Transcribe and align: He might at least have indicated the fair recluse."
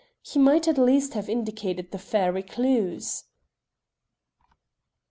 He 0.23 0.39
might 0.39 0.67
at 0.67 0.79
least 0.79 1.13
have 1.13 1.29
indicated 1.29 1.91
the 1.91 1.99
fair 1.99 2.33
recluse." 2.33 3.25